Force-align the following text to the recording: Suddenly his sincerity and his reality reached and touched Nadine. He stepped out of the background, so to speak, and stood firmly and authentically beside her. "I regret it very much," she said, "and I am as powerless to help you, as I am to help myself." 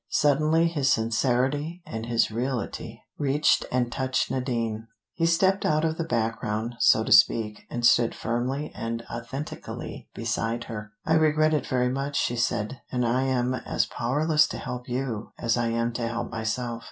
Suddenly 0.09 0.67
his 0.67 0.91
sincerity 0.91 1.83
and 1.85 2.07
his 2.07 2.31
reality 2.31 3.01
reached 3.19 3.65
and 3.71 3.91
touched 3.91 4.31
Nadine. 4.31 4.87
He 5.13 5.27
stepped 5.27 5.63
out 5.63 5.85
of 5.85 5.99
the 5.99 6.03
background, 6.03 6.73
so 6.79 7.03
to 7.03 7.11
speak, 7.11 7.67
and 7.69 7.85
stood 7.85 8.15
firmly 8.15 8.71
and 8.73 9.03
authentically 9.11 10.09
beside 10.15 10.63
her. 10.63 10.91
"I 11.05 11.13
regret 11.13 11.53
it 11.53 11.67
very 11.67 11.89
much," 11.89 12.15
she 12.15 12.35
said, 12.35 12.81
"and 12.91 13.05
I 13.05 13.25
am 13.25 13.53
as 13.53 13.85
powerless 13.85 14.47
to 14.47 14.57
help 14.57 14.89
you, 14.89 15.33
as 15.37 15.55
I 15.55 15.67
am 15.67 15.93
to 15.93 16.07
help 16.07 16.31
myself." 16.31 16.79